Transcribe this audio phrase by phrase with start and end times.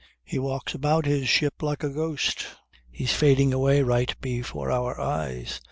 [0.23, 2.47] He walks about his ship like a ghost.
[2.89, 5.59] He's fading away right before our eyes.